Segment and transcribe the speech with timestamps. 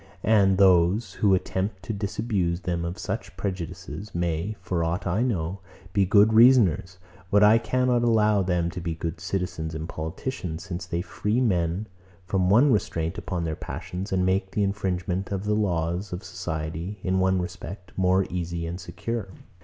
[0.23, 5.59] And, those, who attempt to disabuse them of such prejudices, may, for aught I know,
[5.93, 6.97] be good reasoners,
[7.29, 11.85] but I cannot allow them to be good citizens and politicians; since they free men
[12.25, 16.97] from one restraint upon their passions, and make the infringement of the laws of society,
[17.03, 19.29] in one respect, more easy and secure.